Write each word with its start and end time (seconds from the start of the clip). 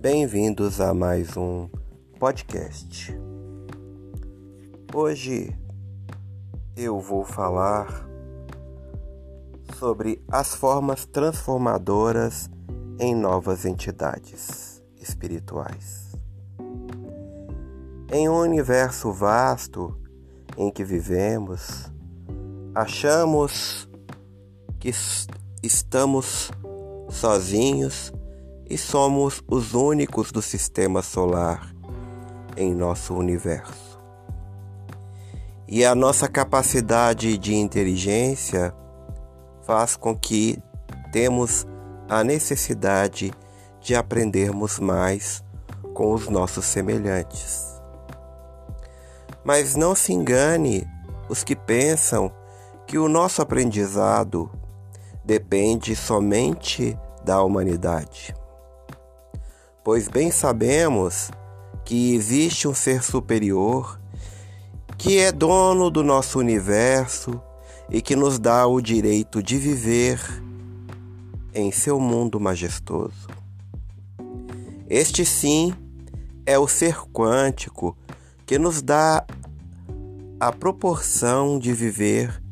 Bem-vindos 0.00 0.80
a 0.80 0.94
mais 0.94 1.36
um 1.36 1.68
podcast. 2.18 3.14
Hoje 4.94 5.54
eu 6.74 6.98
vou 6.98 7.22
falar 7.22 8.08
sobre 9.78 10.24
as 10.26 10.54
formas 10.54 11.04
transformadoras 11.04 12.48
em 12.98 13.14
novas 13.14 13.66
entidades 13.66 14.82
espirituais. 14.98 16.16
Em 18.10 18.26
um 18.26 18.38
universo 18.38 19.12
vasto 19.12 19.94
em 20.56 20.70
que 20.70 20.82
vivemos, 20.82 21.92
achamos 22.74 23.86
que 24.78 24.92
estamos 25.62 26.50
sozinhos 27.10 28.10
e 28.70 28.78
somos 28.78 29.42
os 29.48 29.74
únicos 29.74 30.30
do 30.30 30.40
sistema 30.40 31.02
solar 31.02 31.74
em 32.56 32.72
nosso 32.72 33.12
universo. 33.14 33.98
E 35.66 35.84
a 35.84 35.92
nossa 35.92 36.28
capacidade 36.28 37.36
de 37.36 37.52
inteligência 37.52 38.72
faz 39.62 39.96
com 39.96 40.16
que 40.16 40.62
temos 41.10 41.66
a 42.08 42.22
necessidade 42.22 43.32
de 43.80 43.96
aprendermos 43.96 44.78
mais 44.78 45.42
com 45.92 46.12
os 46.12 46.28
nossos 46.28 46.64
semelhantes. 46.64 47.80
Mas 49.44 49.74
não 49.74 49.96
se 49.96 50.12
engane 50.12 50.86
os 51.28 51.42
que 51.42 51.56
pensam 51.56 52.32
que 52.86 52.98
o 52.98 53.08
nosso 53.08 53.42
aprendizado 53.42 54.48
depende 55.24 55.96
somente 55.96 56.96
da 57.24 57.42
humanidade 57.42 58.34
pois 59.82 60.08
bem 60.08 60.30
sabemos 60.30 61.30
que 61.84 62.14
existe 62.14 62.68
um 62.68 62.74
ser 62.74 63.02
superior 63.02 63.98
que 64.98 65.18
é 65.18 65.32
dono 65.32 65.90
do 65.90 66.04
nosso 66.04 66.38
universo 66.38 67.40
e 67.88 68.02
que 68.02 68.14
nos 68.14 68.38
dá 68.38 68.66
o 68.66 68.80
direito 68.80 69.42
de 69.42 69.56
viver 69.56 70.20
em 71.54 71.72
seu 71.72 71.98
mundo 71.98 72.38
majestoso. 72.38 73.26
Este 74.88 75.24
sim 75.24 75.72
é 76.44 76.58
o 76.58 76.68
ser 76.68 76.96
quântico 77.12 77.96
que 78.44 78.58
nos 78.58 78.82
dá 78.82 79.24
a 80.38 80.52
proporção 80.52 81.58
de 81.58 81.72
viver 81.72 82.42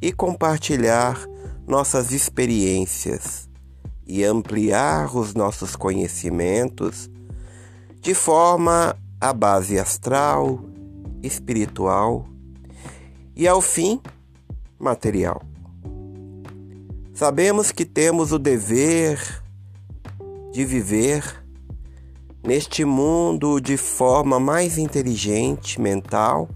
e 0.00 0.12
compartilhar 0.12 1.18
nossas 1.66 2.12
experiências 2.12 3.45
e 4.06 4.24
ampliar 4.24 5.14
os 5.16 5.34
nossos 5.34 5.74
conhecimentos 5.74 7.10
de 8.00 8.14
forma 8.14 8.96
a 9.20 9.32
base 9.32 9.78
astral, 9.78 10.60
espiritual 11.22 12.26
e, 13.34 13.48
ao 13.48 13.60
fim, 13.60 14.00
material. 14.78 15.42
Sabemos 17.12 17.72
que 17.72 17.84
temos 17.84 18.30
o 18.30 18.38
dever 18.38 19.42
de 20.52 20.64
viver 20.64 21.44
neste 22.46 22.84
mundo 22.84 23.60
de 23.60 23.76
forma 23.76 24.38
mais 24.38 24.78
inteligente, 24.78 25.80
mental, 25.80 26.48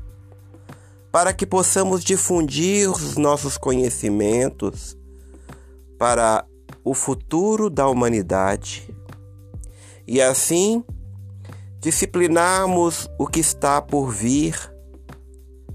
para 1.11 1.33
que 1.33 1.45
possamos 1.45 2.05
difundir 2.05 2.89
os 2.89 3.17
nossos 3.17 3.59
conhecimentos 3.59 4.97
para 5.99 6.47
o 6.85 6.95
futuro 6.95 7.69
da 7.69 7.89
humanidade 7.89 8.95
e 10.07 10.21
assim 10.21 10.85
disciplinarmos 11.81 13.09
o 13.19 13.27
que 13.27 13.41
está 13.41 13.81
por 13.81 14.11
vir 14.11 14.57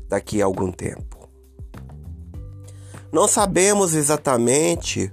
daqui 0.07 0.41
a 0.41 0.45
algum 0.45 0.71
tempo. 0.71 1.29
Não 3.11 3.27
sabemos 3.27 3.93
exatamente 3.95 5.11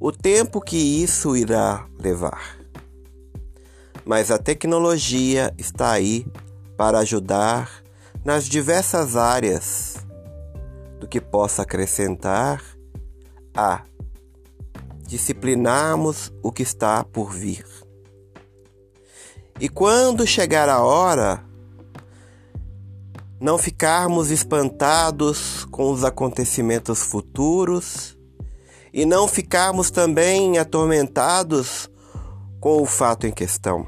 o 0.00 0.10
tempo 0.10 0.60
que 0.60 0.76
isso 0.76 1.36
irá 1.36 1.86
levar, 1.98 2.58
mas 4.04 4.30
a 4.30 4.38
tecnologia 4.38 5.54
está 5.58 5.92
aí 5.92 6.26
para 6.76 6.98
ajudar 7.00 7.82
nas 8.24 8.48
diversas 8.48 9.16
áreas 9.16 9.96
do 10.98 11.06
que 11.06 11.20
possa 11.20 11.62
acrescentar 11.62 12.62
a 13.54 13.82
disciplinarmos 15.06 16.32
o 16.42 16.50
que 16.50 16.62
está 16.62 17.04
por 17.04 17.32
vir. 17.32 17.64
E 19.58 19.68
quando 19.68 20.26
chegar 20.26 20.68
a 20.68 20.82
hora, 20.82 21.42
não 23.40 23.56
ficarmos 23.56 24.30
espantados 24.30 25.64
com 25.66 25.90
os 25.90 26.04
acontecimentos 26.04 27.02
futuros 27.02 28.18
e 28.92 29.04
não 29.04 29.28
ficarmos 29.28 29.90
também 29.90 30.58
atormentados 30.58 31.90
com 32.60 32.82
o 32.82 32.86
fato 32.86 33.26
em 33.26 33.32
questão. 33.32 33.86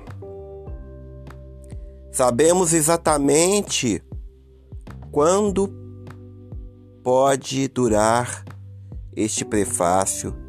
Sabemos 2.12 2.72
exatamente 2.72 4.02
quando 5.10 5.72
pode 7.02 7.68
durar 7.68 8.44
este 9.14 9.44
prefácio 9.44 10.47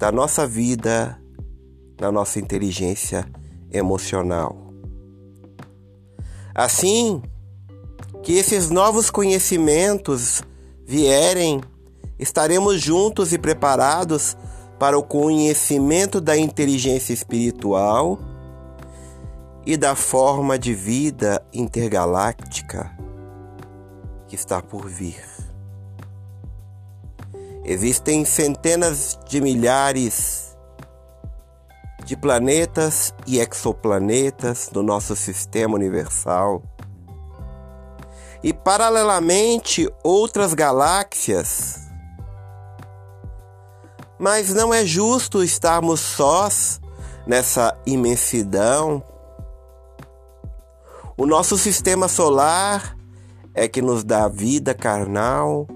da 0.00 0.10
nossa 0.10 0.46
vida, 0.46 1.20
na 2.00 2.10
nossa 2.10 2.38
inteligência 2.40 3.30
emocional. 3.70 4.72
Assim 6.54 7.20
que 8.22 8.32
esses 8.32 8.70
novos 8.70 9.10
conhecimentos 9.10 10.42
vierem, 10.86 11.60
estaremos 12.18 12.80
juntos 12.80 13.34
e 13.34 13.38
preparados 13.38 14.38
para 14.78 14.98
o 14.98 15.02
conhecimento 15.02 16.18
da 16.18 16.34
inteligência 16.34 17.12
espiritual 17.12 18.18
e 19.66 19.76
da 19.76 19.94
forma 19.94 20.58
de 20.58 20.72
vida 20.72 21.44
intergaláctica 21.52 22.90
que 24.26 24.34
está 24.34 24.62
por 24.62 24.88
vir. 24.88 25.49
Existem 27.64 28.24
centenas 28.24 29.18
de 29.28 29.40
milhares 29.40 30.56
de 32.04 32.16
planetas 32.16 33.14
e 33.26 33.38
exoplanetas 33.38 34.70
no 34.72 34.82
nosso 34.82 35.14
sistema 35.14 35.74
universal. 35.74 36.62
E 38.42 38.52
paralelamente 38.52 39.88
outras 40.02 40.54
galáxias. 40.54 41.88
Mas 44.18 44.52
não 44.54 44.72
é 44.72 44.84
justo 44.84 45.42
estarmos 45.42 46.00
sós 46.00 46.80
nessa 47.26 47.78
imensidão. 47.86 49.04
O 51.16 51.26
nosso 51.26 51.58
sistema 51.58 52.08
solar 52.08 52.96
é 53.54 53.68
que 53.68 53.82
nos 53.82 54.02
dá 54.02 54.26
vida 54.26 54.74
carnal, 54.74 55.66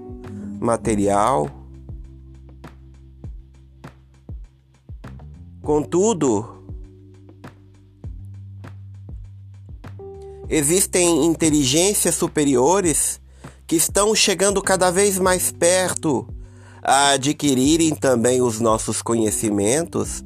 material 0.59 1.47
Contudo, 5.65 6.63
existem 10.47 11.25
inteligências 11.25 12.13
superiores 12.13 13.19
que 13.65 13.75
estão 13.75 14.13
chegando 14.13 14.61
cada 14.61 14.91
vez 14.91 15.17
mais 15.17 15.51
perto 15.51 16.27
a 16.83 17.13
adquirirem 17.13 17.95
também 17.95 18.43
os 18.43 18.59
nossos 18.59 19.01
conhecimentos 19.01 20.23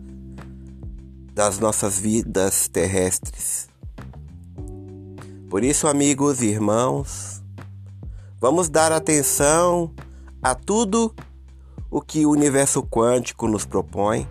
das 1.33 1.57
nossas 1.57 1.97
vidas 1.97 2.67
terrestres. 2.67 3.69
Por 5.49 5.63
isso, 5.63 5.87
amigos 5.87 6.41
e 6.41 6.47
irmãos, 6.47 7.41
vamos 8.41 8.67
dar 8.67 8.91
atenção 8.91 9.93
a 10.43 10.53
tudo 10.53 11.15
o 11.89 12.01
que 12.01 12.25
o 12.25 12.31
universo 12.31 12.83
quântico 12.83 13.47
nos 13.47 13.65
propõe 13.65 14.27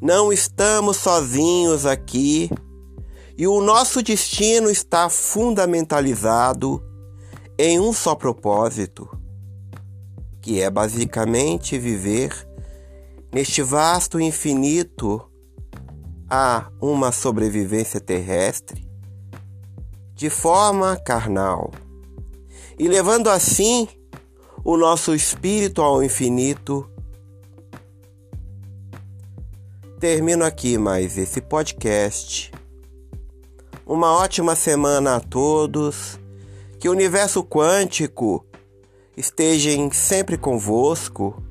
não 0.00 0.32
estamos 0.32 0.96
sozinhos 0.96 1.86
aqui. 1.86 2.50
E 3.36 3.46
o 3.46 3.60
nosso 3.60 4.02
destino 4.02 4.70
está 4.70 5.08
fundamentalizado 5.08 6.82
em 7.58 7.80
um 7.80 7.92
só 7.92 8.14
propósito, 8.14 9.08
que 10.40 10.60
é 10.60 10.70
basicamente 10.70 11.78
viver 11.78 12.32
neste 13.32 13.62
vasto 13.62 14.20
infinito 14.20 15.20
a 16.30 16.68
uma 16.80 17.10
sobrevivência 17.10 18.00
terrestre 18.00 18.88
de 20.14 20.30
forma 20.30 20.96
carnal. 20.96 21.72
E 22.78 22.86
levando 22.88 23.28
assim 23.28 23.88
o 24.64 24.76
nosso 24.76 25.14
espírito 25.14 25.82
ao 25.82 26.02
infinito 26.02 26.88
termino 30.04 30.44
aqui 30.44 30.76
mais 30.76 31.16
esse 31.16 31.40
podcast. 31.40 32.52
Uma 33.86 34.12
ótima 34.12 34.54
semana 34.54 35.16
a 35.16 35.20
todos. 35.20 36.20
Que 36.78 36.90
o 36.90 36.92
universo 36.92 37.42
quântico 37.42 38.44
esteja 39.16 39.70
sempre 39.94 40.36
convosco 40.36 41.42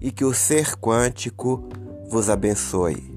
e 0.00 0.10
que 0.10 0.24
o 0.24 0.34
ser 0.34 0.74
quântico 0.74 1.68
vos 2.08 2.28
abençoe. 2.28 3.11